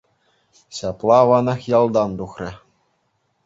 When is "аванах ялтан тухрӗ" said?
1.27-2.51